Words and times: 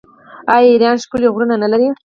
آیا 0.53 0.67
ایران 0.71 0.97
ښکلي 1.03 1.27
غرونه 1.33 1.55
نلري؟ 1.63 1.87